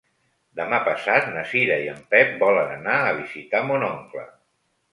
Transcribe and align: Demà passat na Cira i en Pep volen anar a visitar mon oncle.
Demà 0.59 0.77
passat 0.87 1.27
na 1.35 1.43
Cira 1.51 1.77
i 1.85 1.85
en 1.93 2.01
Pep 2.15 2.33
volen 2.47 2.73
anar 2.79 2.97
a 3.11 3.15
visitar 3.21 3.65
mon 3.69 3.89
oncle. 3.93 4.29